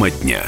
[0.00, 0.42] Тема дня.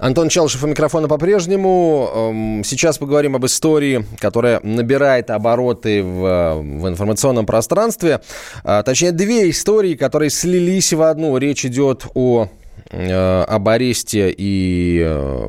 [0.00, 2.10] Антон Челшев у микрофона по-прежнему.
[2.12, 8.22] Эм, сейчас поговорим об истории, которая набирает обороты в, в информационном пространстве.
[8.64, 11.36] А, точнее, две истории, которые слились в одну.
[11.36, 12.48] Речь идет о
[12.92, 15.48] об аресте и э,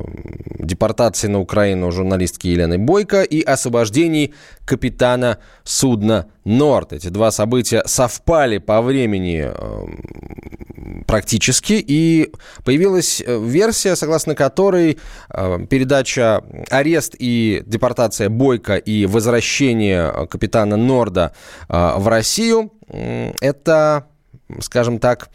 [0.60, 4.32] депортации на Украину журналистки Елены Бойко и освобождении
[4.64, 6.92] капитана судна «Норд».
[6.92, 9.86] Эти два события совпали по времени э,
[11.06, 12.32] практически, и
[12.64, 21.32] появилась версия, согласно которой передача, арест и депортация Бойко и возвращение капитана Норда
[21.68, 22.72] в Россию–
[23.40, 24.06] это
[24.60, 25.28] скажем так,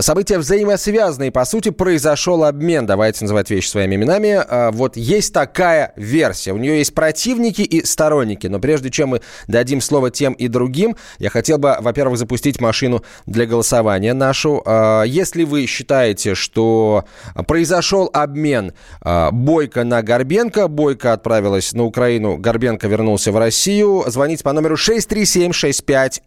[0.00, 1.30] события взаимосвязанные.
[1.30, 2.86] По сути, произошел обмен.
[2.86, 4.40] Давайте называть вещи своими именами.
[4.48, 6.52] А, вот есть такая версия.
[6.52, 8.46] У нее есть противники и сторонники.
[8.46, 13.02] Но прежде чем мы дадим слово тем и другим, я хотел бы, во-первых, запустить машину
[13.26, 14.62] для голосования нашу.
[14.64, 17.04] А, если вы считаете, что
[17.46, 24.44] произошел обмен а, Бойко на Горбенко, Бойко отправилась на Украину, Горбенко вернулся в Россию, звоните
[24.44, 26.22] по номеру 637 65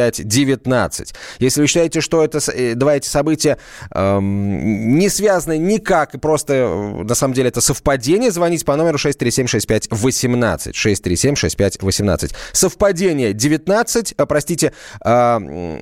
[0.00, 0.30] 19.
[0.30, 1.14] 637 65 19.
[1.38, 3.58] Если вы считаете, что это э, два эти события
[3.92, 8.98] эм, не связаны никак, и просто э, на самом деле это совпадение, звоните по номеру
[8.98, 10.72] 637-65-18.
[10.72, 12.34] 637-65-18.
[12.52, 14.72] Совпадение 19, э, простите,
[15.04, 15.80] э,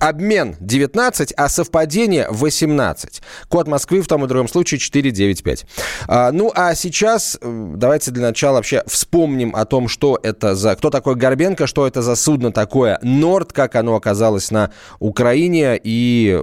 [0.00, 3.22] обмен 19, а совпадение 18.
[3.48, 5.66] Код Москвы в том и другом случае 495.
[6.06, 10.76] А, ну, а сейчас давайте для начала вообще вспомним о том, что это за...
[10.76, 16.38] Кто такой Горбенко, что это за судно такое Норд, как оно оказалось на Украине и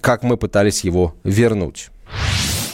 [0.00, 1.90] как мы пытались его вернуть.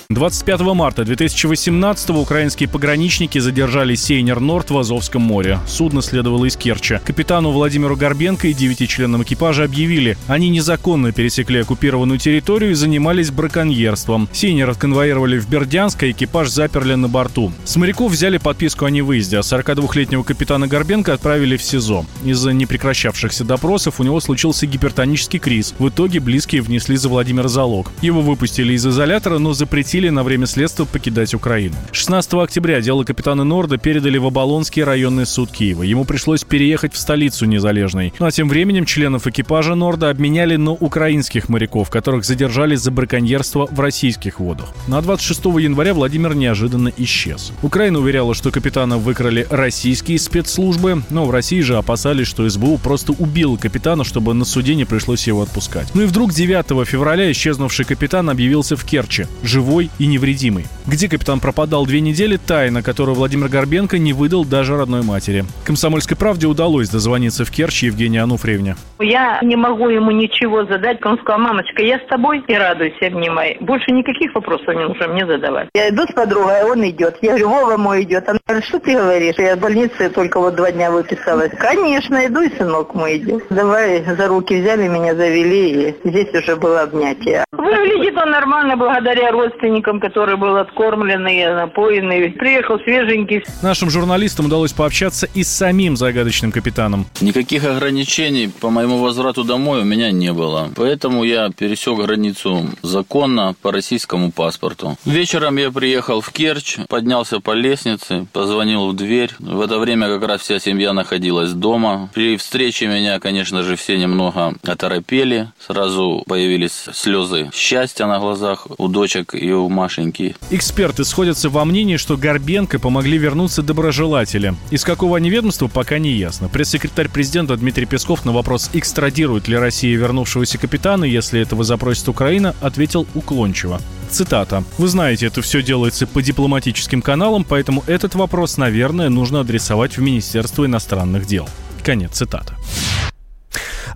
[0.09, 5.59] 25 марта 2018 украинские пограничники задержали сейнер Норд в Азовском море.
[5.67, 7.01] Судно следовало из Керчи.
[7.05, 13.33] Капитану Владимиру Горбенко и девяти членам экипажа объявили, они незаконно пересекли оккупированную территорию и занимались
[13.33, 14.29] браконьерством.
[14.33, 17.51] Сейнер отконвоировали в Бердянск, а экипаж заперли на борту.
[17.65, 22.07] С моряков взяли подписку о невыезде, а 42-летнего капитана Горбенко отправили в СИЗО.
[22.25, 25.75] Из-за непрекращавшихся допросов у него случился гипертонический криз.
[25.81, 27.91] В итоге близкие внесли за Владимира залог.
[28.03, 31.75] Его выпустили из изолятора, но запретили запретили на время следствия покидать Украину.
[31.93, 35.85] 16 октября дело капитана Норда передали в Оболонский районный суд Киева.
[35.85, 38.13] Ему пришлось переехать в столицу Незалежной.
[38.19, 43.69] Ну а тем временем членов экипажа Норда обменяли на украинских моряков, которых задержали за браконьерство
[43.71, 44.67] в российских водах.
[44.87, 47.53] На 26 января Владимир неожиданно исчез.
[47.63, 53.13] Украина уверяла, что капитана выкрали российские спецслужбы, но в России же опасались, что СБУ просто
[53.13, 55.89] убил капитана, чтобы на суде не пришлось его отпускать.
[55.95, 60.65] Ну и вдруг 9 февраля исчезнувший капитан объявился в Керчи, живой живой и невредимый.
[60.87, 65.45] Где капитан пропадал две недели, тайна, которую Владимир Горбенко не выдал даже родной матери.
[65.65, 68.77] Комсомольской правде удалось дозвониться в Керчь Евгении Ануфриевне.
[69.01, 71.05] Я не могу ему ничего задать.
[71.05, 73.57] Он сказал, мамочка, я с тобой и радуйся, обнимай.
[73.61, 75.69] Больше никаких вопросов не нужно мне задавать.
[75.75, 77.17] Я иду с подругой, а он идет.
[77.23, 78.29] Я говорю, Вова мой идет.
[78.29, 79.35] Она говорит, что ты говоришь?
[79.39, 81.51] Я в больнице только вот два дня выписалась.
[81.59, 83.45] Конечно, иду, и сынок мой идет.
[83.51, 87.45] Давай за руки взяли меня, завели, и здесь уже было обнятие.
[87.53, 92.31] Выглядит он нормально благодаря родственникам родственникам, который был откормленный, напоенный.
[92.31, 93.45] Приехал свеженький.
[93.63, 97.07] Нашим журналистам удалось пообщаться и с самим загадочным капитаном.
[97.21, 100.71] Никаких ограничений по моему возврату домой у меня не было.
[100.77, 104.97] Поэтому я пересек границу законно по российскому паспорту.
[105.05, 109.31] Вечером я приехал в Керчь, поднялся по лестнице, позвонил в дверь.
[109.39, 112.11] В это время как раз вся семья находилась дома.
[112.15, 115.49] При встрече меня, конечно же, все немного оторопели.
[115.59, 120.37] Сразу появились слезы счастья на глазах у дочек и у Машеньки.
[120.51, 124.55] Эксперты сходятся во мнении, что Горбенко помогли вернуться доброжелатели.
[124.71, 126.49] Из какого они ведомства, пока не ясно.
[126.49, 132.55] Пресс-секретарь президента Дмитрий Песков на вопрос, экстрадирует ли Россия вернувшегося капитана, если этого запросит Украина,
[132.61, 133.81] ответил уклончиво.
[134.11, 134.65] Цитата.
[134.79, 140.01] «Вы знаете, это все делается по дипломатическим каналам, поэтому этот вопрос, наверное, нужно адресовать в
[140.01, 141.49] Министерство иностранных дел».
[141.83, 142.55] Конец цитаты.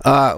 [0.03, 0.35] А,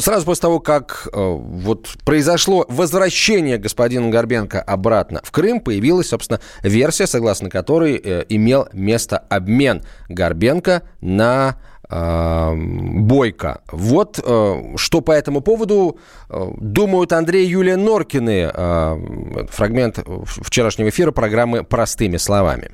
[0.00, 6.40] сразу после того, как э, вот произошло возвращение господина Горбенко обратно в Крым, появилась, собственно,
[6.62, 11.56] версия, согласно которой э, имел место обмен Горбенко на
[11.88, 13.62] э, Бойко.
[13.72, 15.98] Вот э, что по этому поводу
[16.28, 18.50] думают Андрей и Юлия Норкины.
[19.50, 22.70] Фрагмент вчерашнего эфира программы «Простыми словами».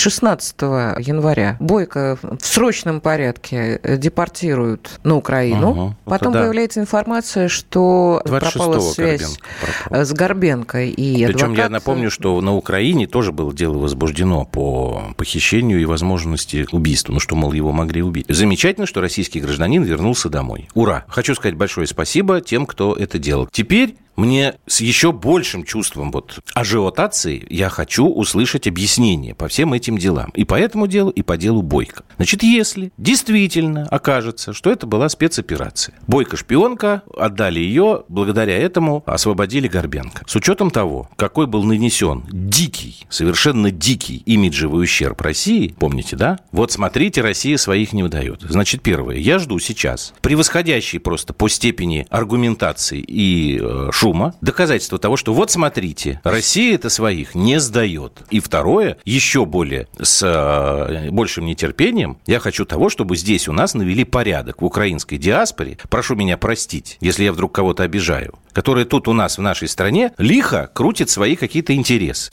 [0.00, 5.70] 16 января Бойко в срочном порядке депортируют на Украину.
[5.70, 5.96] Угу.
[6.04, 6.40] Потом да.
[6.40, 9.38] появляется информация, что пропала связь
[9.84, 10.04] пропала.
[10.04, 11.58] с Горбенко и Причем адвокат...
[11.58, 17.12] я напомню, что на Украине тоже было дело возбуждено по похищению и возможности убийства.
[17.12, 18.24] Ну, что, мол, его могли убить.
[18.28, 20.68] Замечательно, что российский гражданин вернулся домой.
[20.74, 21.04] Ура!
[21.08, 23.48] Хочу сказать большое спасибо тем, кто это делал.
[23.52, 29.96] Теперь мне с еще большим чувством вот ажиотации я хочу услышать объяснение по всем этим
[29.96, 30.30] делам.
[30.34, 32.04] И по этому делу, и по делу Бойко.
[32.16, 40.24] Значит, если действительно окажется, что это была спецоперация, Бойко-шпионка, отдали ее, благодаря этому освободили Горбенко.
[40.26, 46.38] С учетом того, какой был нанесен дикий, совершенно дикий имиджевый ущерб России, помните, да?
[46.52, 48.42] Вот смотрите, Россия своих не выдает.
[48.42, 55.16] Значит, первое, я жду сейчас превосходящий просто по степени аргументации и э, шума, доказательство того,
[55.16, 58.22] что вот смотрите, Россия это своих не сдает.
[58.30, 63.74] И второе, еще более с э, большим нетерпением, я хочу того, чтобы здесь у нас
[63.74, 65.78] навели порядок в украинской диаспоре.
[65.88, 70.12] Прошу меня простить, если я вдруг кого-то обижаю, которая тут у нас в нашей стране
[70.18, 72.32] лихо крутит свои какие-то интересы.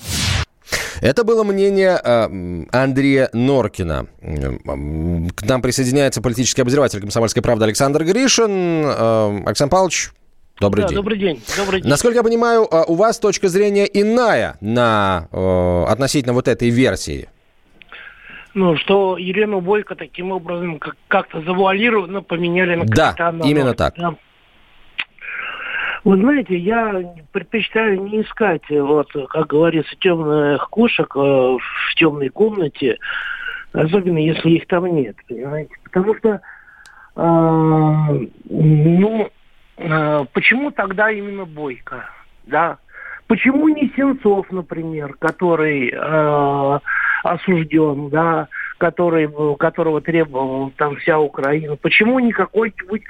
[1.01, 4.07] Это было мнение э, Андрея Норкина.
[4.19, 8.83] К нам присоединяется политический обозреватель «Комсомольской правды» Александр Гришин.
[8.85, 10.11] Э, Александр Павлович,
[10.59, 10.95] Добрый да, день.
[10.95, 11.41] Добрый день.
[11.57, 11.89] Добрый день.
[11.89, 17.29] Насколько я понимаю, а, у вас точка зрения иная на э, относительно вот этой версии.
[18.55, 23.43] Ну, что Елену Бойко таким образом как-то завуалированно поменяли на капитана.
[23.43, 23.93] Да, именно так.
[23.97, 24.15] Да.
[26.03, 32.97] Вы знаете, я предпочитаю не искать, вот, как говорится, темных кошек э, в темной комнате,
[33.73, 35.71] особенно если их там нет, понимаете?
[35.83, 36.41] Потому что,
[37.15, 39.29] э, ну,
[40.33, 42.09] почему тогда именно Бойко?
[42.45, 42.77] Да?
[43.27, 46.79] Почему не Сенцов, например, который э,
[47.23, 48.47] осужден, да,
[48.77, 51.75] который, которого требовала там вся Украина?
[51.75, 53.03] Почему не какой-нибудь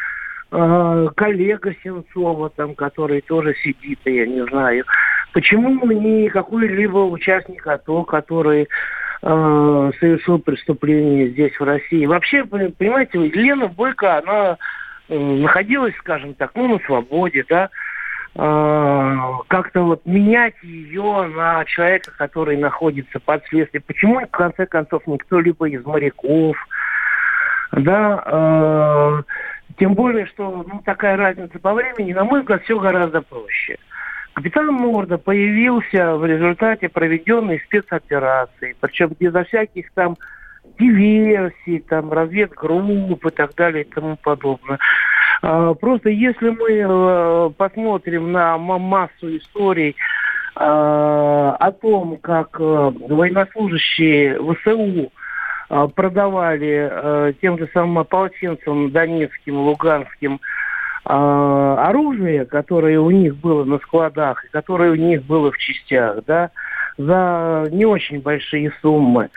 [0.52, 4.86] э, коллега Сенцова, там, который тоже сидит, я не знаю?
[5.34, 8.64] Почему не какой-либо участник АТО, который
[9.22, 12.08] э, совершил преступление здесь, в России?
[12.08, 14.58] Вообще, понимаете, Лена Бойко, она Э,
[15.10, 17.70] находилась, скажем так, ну, на свободе, да,
[18.36, 19.18] э,
[19.48, 23.84] как-то вот менять ее на человека, который находится под следствием.
[23.86, 26.58] Почему, в конце концов, никто либо из моряков,
[27.72, 29.24] да, э,
[29.78, 33.78] тем более, что ну, такая разница по времени, на мой взгляд, все гораздо проще.
[34.34, 40.16] Капитан Морда появился в результате проведенной спецоперации, причем безо всяких там
[40.80, 44.80] диверсий, там, разведгрупп и так далее и тому подобное.
[45.42, 49.96] А, просто если мы э, посмотрим на массу историй
[50.56, 55.12] а, о том, как э, военнослужащие ВСУ
[55.70, 60.40] а, продавали э, тем же самым ополченцам донецким, луганским
[61.10, 66.52] оружие, которое у них было на складах, которое у них было в частях, да,
[66.98, 69.30] за не очень большие суммы.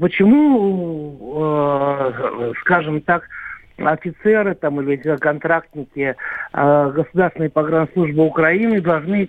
[0.00, 3.28] Почему, э, скажем так,
[3.78, 6.14] офицеры там, или контрактники
[6.52, 9.28] э, Государственной погранслужбы Украины должны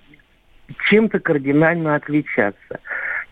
[0.89, 2.79] чем-то кардинально отличаться.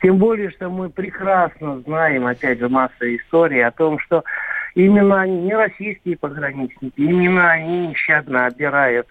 [0.01, 4.23] Тем более, что мы прекрасно знаем, опять же, масса историй о том, что
[4.75, 9.07] именно они, не российские пограничники, именно они нещадно отбирают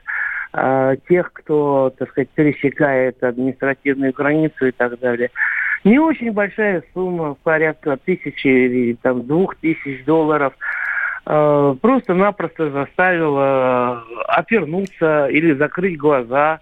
[0.55, 5.31] э, тех, кто, так сказать, пересекает административную границу и так далее.
[5.85, 10.53] Не очень большая сумма, порядка тысячи или там двух тысяч долларов,
[11.27, 16.61] э, просто-напросто заставила опернуться или закрыть глаза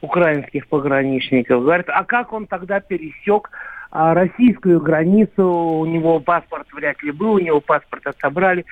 [0.00, 1.62] украинских пограничников.
[1.62, 3.50] Говорят, а как он тогда пересек
[3.90, 5.44] а, российскую границу?
[5.44, 8.64] У него паспорт вряд ли был, у него паспорт отобрали.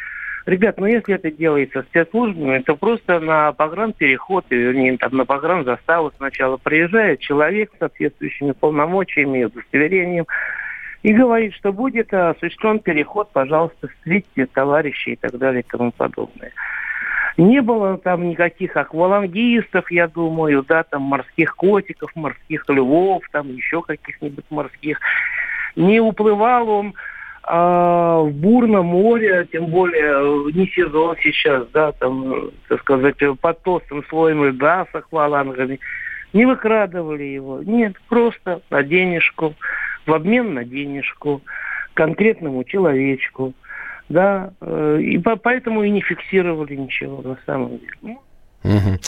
[0.46, 6.58] Ребят, ну если это делается спецслужбами, то просто на погранпереход, вернее, там, на погранзаставу сначала
[6.58, 10.26] приезжает человек с соответствующими полномочиями, удостоверением,
[11.02, 16.52] и говорит, что будет осуществлен переход, пожалуйста, встретите товарищей и так далее и тому подобное.
[17.36, 23.82] Не было там никаких аквалангистов, я думаю, да, там морских котиков, морских львов, там еще
[23.82, 25.00] каких-нибудь морских.
[25.74, 26.94] Не уплывал он
[27.46, 34.02] а в бурном море, тем более не сезон сейчас, да, там, так сказать, под толстым
[34.08, 35.78] слоем льда с аквалангами,
[36.32, 37.62] не выкрадывали его.
[37.62, 39.54] Нет, просто на денежку,
[40.06, 41.42] в обмен на денежку,
[41.92, 43.52] конкретному человечку.
[44.08, 48.18] Да, э, и поэтому и не фиксировали ничего на самом деле.
[48.64, 48.98] Угу.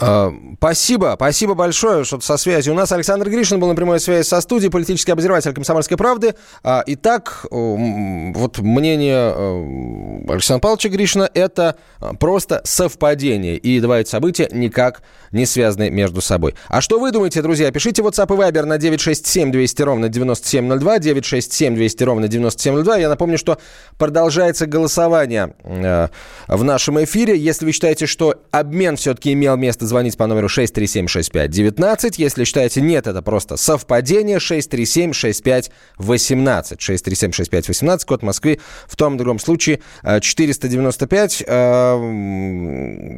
[0.00, 2.70] А, спасибо, спасибо большое, что со связи.
[2.70, 6.34] У нас Александр Гришин был на прямой связи со студией, политический обозреватель «Комсомольской правды».
[6.62, 11.76] А, итак, вот мнение э, Александра Павловича Гришина– это
[12.18, 15.02] просто совпадение, и два эти события никак
[15.32, 16.54] не связаны между собой.
[16.68, 17.70] А что вы думаете, друзья?
[17.70, 22.96] Пишите WhatsApp и Viber на 967 200 ровно 9702, 967 200 ровно 9702.
[22.96, 23.58] Я напомню, что
[23.98, 26.08] продолжается голосование э,
[26.48, 27.36] в нашем эфире.
[27.36, 32.14] Если вы считаете, что обмен все-таки имел место звоните по номеру 6376519.
[32.16, 36.78] Если считаете, нет, это просто совпадение, 6376518.
[36.78, 38.60] 6376518, код Москвы.
[38.86, 39.80] В том и другом случае
[40.20, 41.44] 495.
[41.46, 41.98] Э,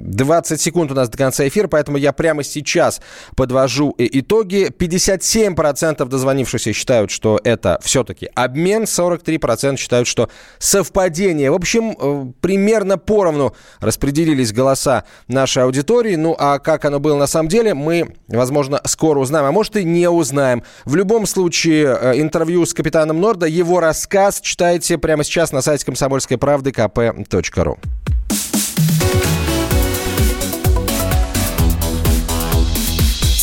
[0.03, 3.01] 20 э, секунд у нас до конца эфира, поэтому я прямо сейчас
[3.37, 4.71] подвожу итоги.
[4.77, 11.51] 57% дозвонившихся считают, что это все-таки обмен, 43% считают, что совпадение.
[11.51, 16.17] В общем, э, примерно поровну распределились голоса нашей аудитории.
[16.17, 19.85] Ну, а как оно было на самом деле, мы, возможно, скоро узнаем, а может и
[19.85, 20.63] не узнаем.
[20.85, 25.85] В любом случае, э, интервью с капитаном Норда, его рассказ читайте прямо сейчас на сайте
[25.85, 27.79] комсомольской правды kp.ru.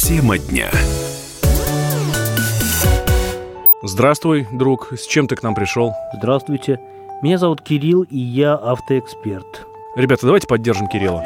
[0.08, 0.72] Тема дня.
[3.84, 4.92] Здравствуй, друг.
[4.98, 5.94] С чем ты к нам пришел?
[6.18, 6.80] Здравствуйте.
[7.22, 9.68] Меня зовут Кирилл, и я автоэксперт.
[9.96, 11.26] Ребята, давайте поддержим Кирилла.